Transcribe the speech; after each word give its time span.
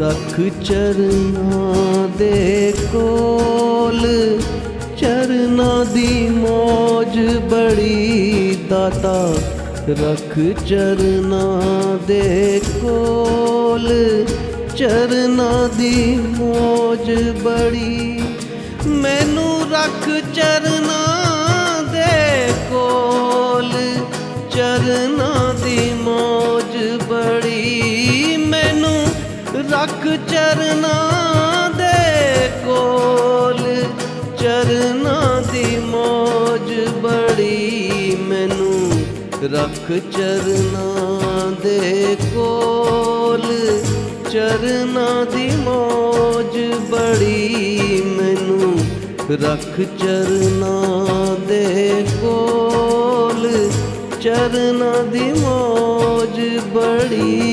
ਰਖ 0.00 0.40
ਚਰਨਾਂ 0.64 2.08
ਦੇ 2.18 2.74
ਕੋਲ। 2.92 4.00
ਚਰਨਾਂ 4.96 5.84
ਦੀ 5.84 6.28
ਮੌਜ 6.28 7.18
ਬੜੀ 7.50 8.58
ਦਾਤਾ, 8.70 9.34
ਰਖ 9.88 10.38
ਚਰਨਾਂ 10.66 11.98
ਦੇ 12.06 12.60
ਕੋਲ। 12.82 13.88
ਚਰਨਾਂ 14.76 15.68
ਦੀ 15.78 16.20
ਮੌਜ 16.38 17.30
ਬੜੀ, 17.42 18.22
ਮੈਨੂੰ 18.86 19.60
ਰਖ 19.70 20.08
ਚਰਨਾਂ 20.34 21.82
ਦੇ 21.82 22.52
ਕੋਲ। 22.70 23.72
ਚਰਨਾਂ 24.50 25.31
ਰੱਖ 29.82 30.04
ਚਰਨਾਂ 30.30 31.70
ਦੇ 31.70 32.48
ਕੋਲ, 32.64 33.58
ਚਰਨਾਂ 34.40 35.40
ਦੀ 35.42 35.76
ਮੌਜ 35.86 36.70
ਬੜੀ 37.02 38.16
ਮੈਨੂੰ 38.20 38.90
ਰੱਖ 39.54 39.90
ਚਰਨਾਂ 40.12 41.50
ਦੇ 41.62 42.16
ਕੋਲ, 42.34 43.42
ਚਰਨਾਂ 44.30 45.24
ਦੀ 45.26 45.48
ਮੌਜ 45.56 46.58
ਬੜੀ 46.90 48.02
ਮੈਨੂੰ 48.16 48.74
ਰੱਖ 49.42 49.80
ਚਰਨਾਂ 49.98 51.36
ਦੇ 51.48 52.04
ਕੋਲ, 52.22 53.48
ਚਰਨਾਂ 54.20 55.02
ਦੀ 55.04 55.32
ਮੌਜ 55.32 56.40
ਬੜੀ। 56.74 57.50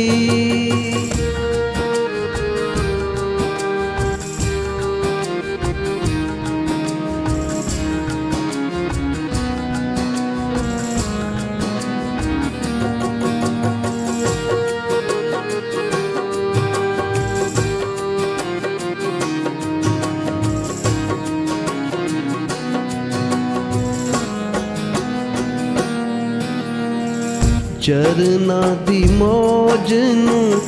ਚਰਨਾਂ 27.90 28.76
ਦੀ 28.76 29.04
ਮੌਜ 29.12 29.94
ਨੂੰ 29.94 30.62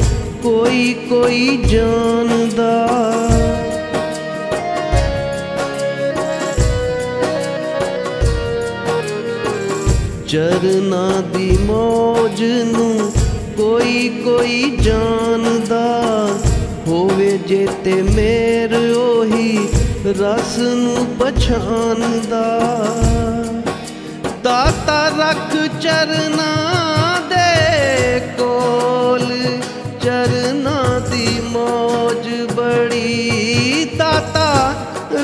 ਕੋਈ 0.44 0.94
ਕੋਈ 1.10 1.58
ਜਾਣਦਾ। 1.58 2.88
ਚਰਨਾਂ 10.28 11.22
ਦੀ 11.22 11.58
ਮੌਜ 11.62 12.44
ਨੂੰ 12.44 13.12
ਕੋਈ 13.58 14.22
ਕੋਈ 14.26 14.78
ਜਾਣਦਾ। 14.78 16.08
ਹੋਵੇ 16.88 17.40
ਜੇ 17.48 17.68
ਤੇ 17.84 18.02
ਮੇਰ 18.02 18.96
ਉਹੀ 18.98 19.70
ਰਸ 20.06 20.58
ਨੂੰ 20.58 21.06
ਪਛਾਣਦਾ। 21.20 22.60
ਦਾਤਾ 24.44 25.08
ਰੱਖ 25.08 25.82
ਚਰਨਾਂ 25.82 26.72
ਦੇ 26.72 26.81
ਕੋਲ 28.40 29.28
ਚਰਨਾਂ 30.02 31.00
ਦੀ 31.02 31.28
ਮੌਜ 31.52 32.28
ਬੜੀ। 32.52 33.88
ਦਾਤਾ 33.98 34.50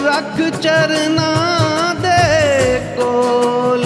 ਰੱਖ 0.05 0.37
ਚਰਨਾਂ 0.61 1.95
ਦੇ 1.95 2.79
ਕੋਲ 2.97 3.85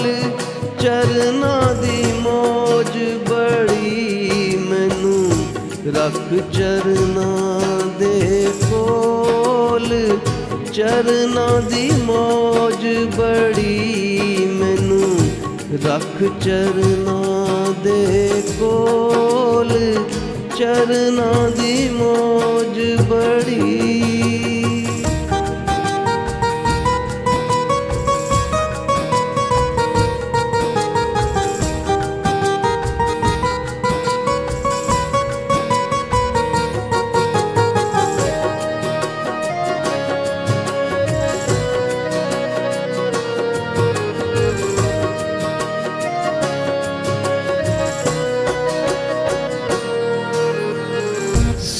ਚਰਨਾਂ 0.80 1.74
ਦੀ 1.74 1.98
ਮੌਜ 2.20 2.98
ਬੜੀ। 3.30 4.56
ਮੈਨੂੰ 4.70 5.24
ਰੱਖ 5.96 6.28
ਚਰਨਾਂ 6.52 7.86
ਦੇ 7.98 8.48
ਕੋਲ 8.62 9.88
ਚਰਨਾਂ 10.72 11.60
ਦੀ 11.62 11.90
ਮੌਜ 12.04 12.84
ਬੜੀ। 13.16 14.46
ਮੈਨੂੰ 14.52 15.10
ਰੱਖ 15.84 16.22
ਚਰਨਾਂ 16.44 17.72
ਦੇ 17.84 18.11
ਕੋਲ 18.61 19.69
ਚਰਨਾਂ 20.57 21.49
ਦੀ 21.51 21.89
ਮੌਜ 21.89 22.30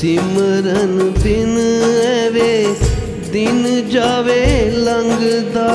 ਸਿਮਰਨ 0.03 1.13
ਬਿਨ 1.23 1.59
ਐਵੇ 2.05 2.75
ਦਿਨ 3.33 3.89
ਜਾਵੇ 3.89 4.71
ਲੰਘਦਾ। 4.71 5.69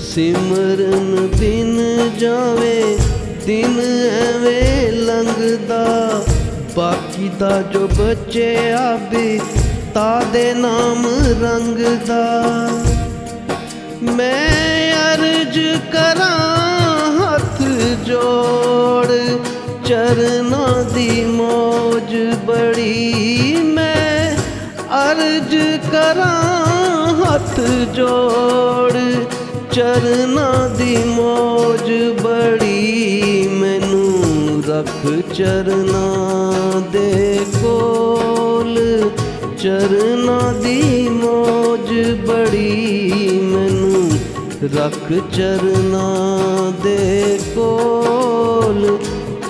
ਸਿਮਰਨ 0.00 1.28
ਬਿਨ 1.40 2.10
ਜਾਵੇ, 2.18 2.98
ਦਿਨ 3.46 3.80
ਐਵੇਂ 4.10 4.92
ਲੰਘਦਾ। 4.92 6.10
ਬਾਕੀ 6.76 7.30
ਦਾ 7.38 7.62
ਜੋ 7.62 7.88
ਬੱਚੇ 7.88 8.72
ਆਵੇ 8.72 9.40
ਤਾ 9.94 10.22
ਦੇ 10.32 10.54
ਨਾਮ 10.54 11.06
ਰੰਗਦਾ। 11.42 12.24
ਮੈਂ 14.02 14.94
ਅਰਜ 15.14 15.60
ਕਰਾਂ 15.92 16.73
ਚਰਨਾਂ 19.86 20.84
ਦੀ 20.84 21.24
ਮੌਜ 21.24 22.14
ਬੜੀ 22.44 23.54
ਮੈਂ 23.62 24.36
ਅਰਜ 25.10 25.56
ਕਰਾਂ 25.92 27.06
ਹੱਥ 27.14 27.60
ਜੋੜ। 27.94 28.92
ਚਰਨਾਂ 29.72 30.68
ਦੀ 30.70 30.96
ਮੌਜ 31.06 31.90
ਬੜੀ 32.22 33.48
ਮੈਨੂੰ 33.52 34.62
ਰੱਖ 34.68 35.32
ਚਰਨਾਂ 35.34 36.80
ਦੇ 36.80 37.40
ਕੋਲ। 37.62 39.10
ਚਰਨਾਂ 39.58 40.52
ਦੀ 40.52 41.08
ਮੌਜ 41.08 41.92
ਬੜੀ 42.26 43.40
ਮੈਨੂੰ 43.42 44.10
ਰੱਖ 44.76 45.12
ਚਰਨਾਂ 45.36 46.72
ਦੇ 46.82 47.38
ਕੋਲ। 47.54 48.98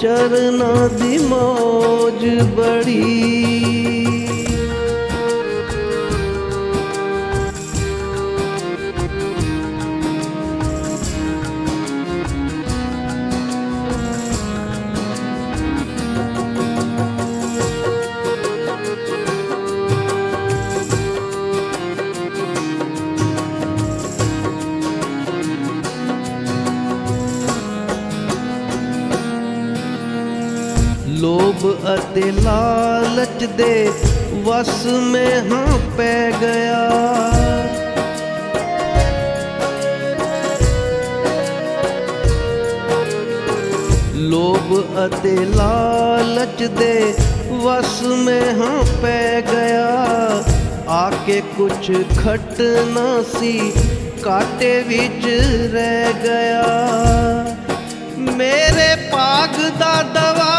ਚਰਨਾਂ 0.05 0.89
ਦੀ 0.89 1.19
ਮੌਜ 1.19 2.25
ਬੜੀ। 2.43 4.04
ਲੋਭ 32.15 32.21
ਅਤੇ 32.21 32.31
ਲਾਲਚ 32.31 33.45
ਦੇ 33.45 33.91
ਵਸ 34.45 34.87
ਮੈਂ 34.87 35.43
ਹਾਂ 35.51 35.79
ਪੈ 35.97 36.31
ਗਿਆ। 36.41 36.79
ਲੋਭ 44.15 44.83
ਅਤੇ 45.07 45.35
ਲਾਲਚ 45.45 46.63
ਦੇ 46.65 47.15
ਵਸ 47.51 48.03
ਮੈਂ 48.03 48.55
ਹਾਂ 48.55 48.85
ਪੈ 49.03 49.41
ਗਿਆ। 49.41 49.89
ਆ 50.89 51.11
ਕੇ 51.27 51.43
ਕੁਛ 51.59 51.91
ਖਟ 52.19 52.61
ਨਾ 52.89 53.23
ਸੀ, 53.39 53.73
ਕਾਟੇ 54.23 54.83
ਵਿੱਚ 54.83 55.27
ਰਹਿ 55.73 56.13
ਗਿਆ। 56.23 56.65
ਮੇਰੇ 58.19 58.95
ਭਾਗ 59.13 59.61
ਦਾ 59.79 60.03
ਦਵਾਰਾ 60.03 60.54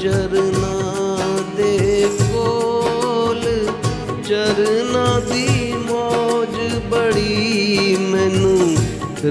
ਚਰਨਾਂ 0.00 1.38
ਦੇ 1.56 2.08
ਕੋਲ 2.20 3.42
ਚਰਨਾਂ 4.28 5.20
ਦੀ 5.20 5.72
ਮੌਜ 5.72 6.56
ਬੜੀ 6.90 7.96
ਮੈਨੂੰ 8.00 8.76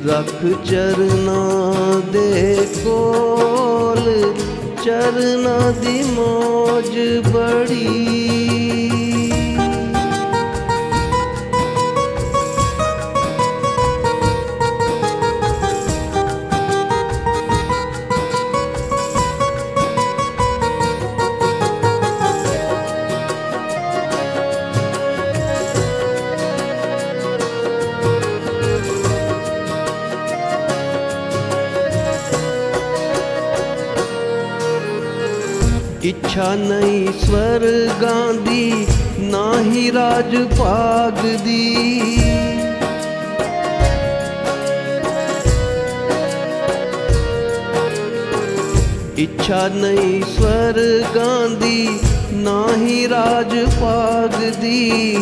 ਰੱਖ 0.08 0.46
ਚਰਨਾਂ 0.66 2.02
ਦੇ 2.12 2.58
ਕੋਲ। 2.84 4.34
ਚਰਨਾਂ 4.84 5.72
ਦੀ 5.72 6.04
ਮੌਜ 6.04 6.98
ਬੜੀ 7.28 8.59
ਇੱਛਾ 36.30 36.54
ਨਹੀਂ 36.56 37.12
ਸਵਰਗਾਂ 37.20 38.34
ਦੀ 38.44 38.86
ਨਾ 39.22 39.46
ਹੀ 39.62 39.92
ਰਾਜ 39.92 40.36
ਭਾਗ 40.50 41.22
ਦੀ 41.44 42.20
ਇੱਛਾ 49.18 49.68
ਨਹੀਂ 49.70 50.22
ਸਵਰਗਾਂ 50.28 51.50
ਦੀ 51.58 52.00
ਨਾ 52.36 52.64
ਹੀ 52.78 53.08
ਰਾਜ 53.10 53.56
ਭਾਗ 53.82 54.40
ਦੀ 54.62 55.18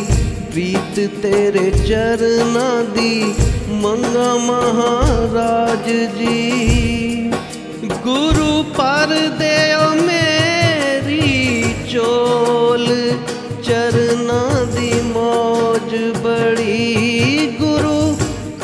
ਪ੍ਰੀਤ 0.51 0.99
ਤੇਰੇ 1.21 1.69
ਚਰਨਾਂ 1.79 2.83
ਦੀ 2.95 3.33
ਮੰਗਾ 3.73 4.33
ਮਹਾਰਾਜ 4.45 5.89
ਜੀ 6.17 7.31
ਗੁਰੂ 8.03 8.63
ਪਰ 8.77 9.15
ਦਿਓ 9.39 9.89
ਮੇਰੀ 10.01 10.36
ਚੋਲ 11.89 12.87
ਚਰਨਾਂ 13.63 14.65
ਦੀ 14.65 14.91
ਮੌਜ 15.05 15.95
ਬੜੀ 16.23 17.47
ਗੁਰੂ 17.59 18.17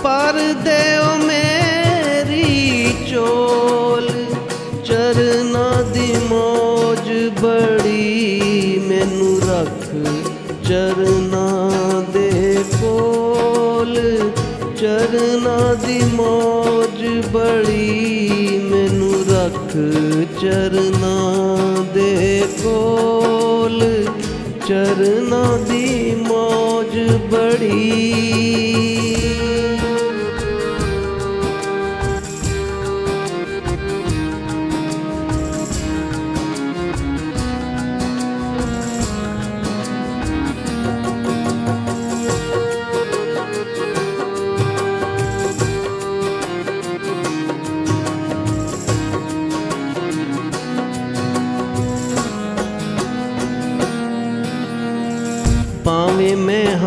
ਪਰ 0.03 0.39
ਦਿਓ 0.63 1.15
ਮੇਰੀ 1.17 2.93
ਚੋਲ 3.09 4.09
ਚਰਨਾਂ 4.85 5.83
ਦੀ 5.93 6.11
ਮੌਜ 6.29 7.11
ਬੜੀ 7.41 8.79
ਮੈਨੂੰ 8.87 9.39
ਰੱਖ 9.41 9.87
ਚਰਨਾਂ 10.67 12.01
ਦੇ 12.13 12.55
ਕੋਲ 12.81 13.95
ਚਰਨਾਂ 14.77 15.75
ਦੀ 15.75 16.01
ਮੌਜ 16.13 17.05
ਬੜੀ 17.31 18.59
ਮੈਨੂੰ 18.63 19.13
ਰੱਖ 19.29 19.77
ਚਰਨਾਂ 20.41 21.57
ਦੇ 21.57 21.72
ਕੋਲ 22.45 24.05
ਚਰਨਾਂ 24.67 25.59
ਦੀ 25.59 26.15
ਮੌਜ 26.15 26.99
ਬੜੀ। 27.31 28.92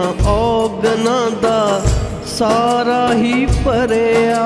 ਮੈਂ 0.06 0.14
ਹਾਂ 0.14 0.30
ਔਗਣਾ 0.30 1.18
ਦਾ 1.42 1.82
ਸਾਰਾ 2.28 3.14
ਹੀ 3.14 3.46
ਭਰਿਆ। 3.64 4.42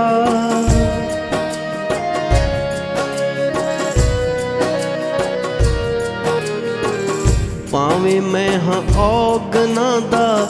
ਭਾਵੇਂ 7.72 8.20
ਮੈਂ 8.22 8.58
ਹਾਂ 8.58 8.80
ਔਗਣਾ 8.98 9.90
ਦਾ 10.10 10.48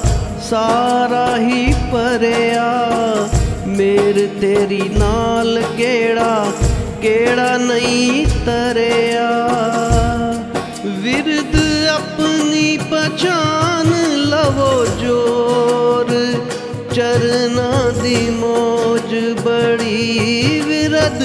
ਸਾਰਾ 0.50 1.26
ਹੀ 1.36 1.72
ਭਰਿਆ, 1.92 2.68
ਮੇਰ 3.66 4.26
ਤੇਰੀ 4.40 4.82
ਨਾਲ 4.98 5.62
ਕਿਹੜਾ 5.76 6.46
ਕਿਹੜਾ 7.02 7.56
ਨਹੀਂ 7.56 8.26
ਤਰਿਆ। 8.46 9.30
ਵਿਰਦ 11.02 11.56
ਆਪਣੀ 11.90 12.76
ਪਛਾਨ 12.90 13.59
ਚਰਨਾਂ 18.10 18.18
ਦੀ 18.18 18.30
ਮੌਜ 18.30 19.14
ਬੜੀ 19.40 20.60
ਵਿਰਦ 20.66 21.22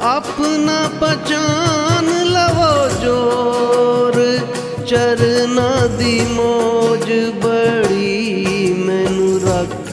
ਆਪਣਾ 0.00 0.90
ਪਛਾਨ 1.00 2.08
ਲਵੋ 2.24 2.88
ਜੋਰ। 3.02 4.38
ਚਰਨਾ 4.86 5.86
ਦੀ 5.86 6.20
ਮੌਜ 6.30 7.12
ਬੜੀ, 7.44 8.74
ਮੈਨੂੰ 8.78 9.40
ਰੱਖ 9.42 9.90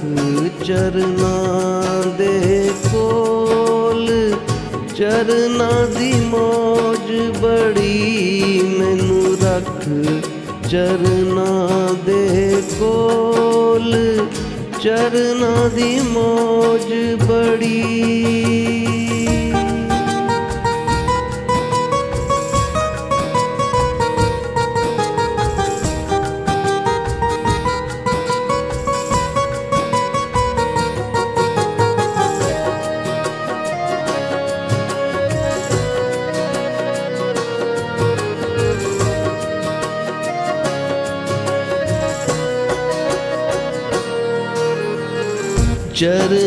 ਚਰਨਾਂ 0.63 2.11
ਦੇ 2.17 2.71
ਕੋਲ। 2.91 4.35
ਚਰਨਾ 4.95 5.69
ਦੀ 5.99 6.13
ਮੌਜ 6.13 7.11
ਬੜੀ, 7.41 8.61
ਮੈਨੂੰ 8.79 9.37
ਰੱਖ 9.43 9.89
ਚਰਨਾਂ 10.69 11.93
ਦੇ 12.05 12.61
ਕੋਲ। 12.79 13.95
ਚਰਨਾਂ 14.85 15.69
ਦੀ 15.69 15.99
ਮੌਜ 15.99 16.93
ਬੜੀ। 17.23 19.14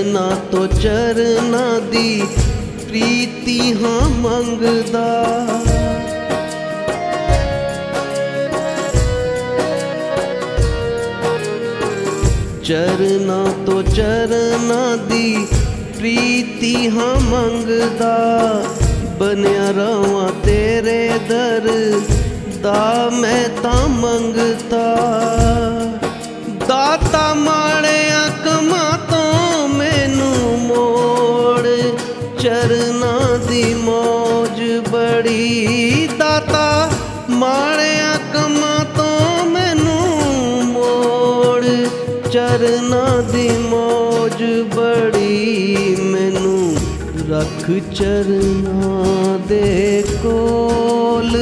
ਚਰਨਾ 0.08 0.28
ਤੋਂ 0.52 0.66
ਚਰਨਾ 0.66 1.78
ਦੀ 1.90 2.22
ਪ੍ਰੀਤੀ 2.82 3.72
ਹਾਂ 3.74 4.08
ਮੰਗਦਾ। 4.10 5.08
ਚਰਨਾ 12.64 13.42
ਤੋਂ 13.66 13.82
ਚਰਨਾ 13.82 14.96
ਦੀ 15.08 15.46
ਪ੍ਰੀਤੀ 15.98 16.88
ਹਾਂ 16.88 17.14
ਮੰਗਦਾ। 17.20 18.16
ਬਨਿਆ 19.18 19.70
ਰਵਾਂ 19.70 20.28
ਤੇਰੇ 20.44 21.08
ਦਰ 21.28 21.70
ਦਾ 22.62 23.10
ਮੈਂ 23.12 23.48
ਤਾਂ 23.62 23.88
ਮੰਗਤਾ 23.88 24.86
ਦਾਤਾ 26.68 27.34
ਮਾੜਿਆ 27.34 28.26
ਕਮਾਂ 28.44 28.97
ਚਰਨਾਂ 32.58 33.38
ਦੀ 33.38 33.74
ਮੌਜ 33.74 34.60
ਬੜੀ। 34.90 36.08
ਦਾਤਾ 36.18 36.90
ਮਾੜਿਆ 37.30 38.16
ਕਮਾਂ 38.34 38.84
ਤੋਂ 38.84 39.46
ਮੈਨੂੰ 39.46 40.64
ਮੋੜ। 40.64 41.64
ਚਰਨਾਂ 42.32 43.22
ਦੀ 43.22 43.48
ਮੌਜ 43.48 44.42
ਬੜੀ 44.74 44.98
ਬੜੀ 45.08 45.96
ਮੈਨੂੰ 46.00 46.76
ਰੱਖ 47.30 47.94
ਚਰਨਾਂ 47.94 49.38
ਦੇ 49.38 50.04
ਕੋਲ। 50.22 51.36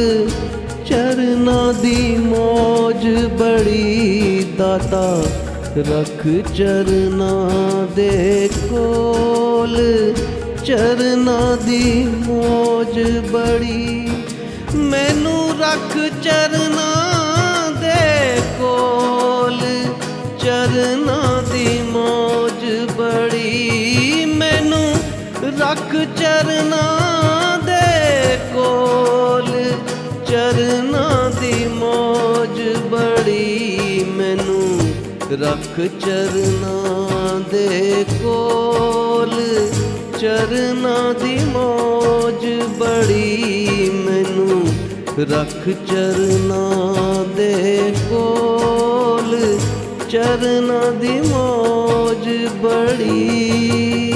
ਚਰਨਾਂ 0.87 1.73
ਦੀ 1.75 2.17
ਮੌਜ 2.17 3.07
ਬੜੀ, 3.27 4.47
ਦਾਤਾ 4.59 5.23
ਰੱਖ 5.79 6.53
ਚਰਨਾਂ 6.55 7.87
ਦੇ 7.95 8.51
ਕੋਲ। 8.71 9.77
ਚਰਨਾਂ 10.67 11.57
ਦੀ 11.57 12.05
ਮੌਜ 12.05 13.19
ਬੜੀ। 13.19 14.09
ਮੈਨੂੰ 14.75 15.59
ਰੱਖ 15.59 15.95
ਚਰਨਾਂ 16.25 17.73
ਦੇ 17.73 18.41
ਕੋਲ, 18.59 19.61
ਚਰਨਾਂ 20.39 21.43
ਦੀ 21.43 21.83
ਮੌਜ 21.83 22.91
ਬੜੀ। 22.97 24.25
ਮੈਨੂੰ 24.25 24.95
ਰੱਖ 25.61 25.97
ਚਰਨਾਂ 26.19 27.59
ਦੇ 27.59 28.37
ਕੋਲ, 28.55 29.73
ਚਰਨਾਂ 30.27 31.31
ਦੀ 31.41 31.65
ਮੌਜ 31.69 32.77
ਬੜੀ। 32.91 34.05
ਮੈਨੂੰ 34.09 34.93
ਰੱਖ 35.41 35.81
ਚਰਨਾਂ 36.05 37.41
ਦੇ 37.51 38.05
ਕੋਲ। 38.11 39.35
ਚਰਨਾਂ 40.19 41.15
ਦੀ 41.15 41.39
ਮੌਜ 41.45 42.45
ਬੜੀ 42.79 43.91
ਮੈਨੂੰ। 43.95 44.63
ਰੱਖ 45.31 45.69
ਚਰਨਾਂ 45.69 47.25
ਦੇ 47.37 47.93
ਕੋਲ 48.11 49.59
ਚਰਨਾਂ 50.09 50.93
ਦੀ 50.93 51.21
ਮੌਜ 51.21 52.29
ਬੜੀ। 52.63 54.16